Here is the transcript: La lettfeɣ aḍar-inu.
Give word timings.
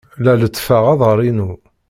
La 0.23 0.33
lettfeɣ 0.39 0.83
aḍar-inu. 0.93 1.51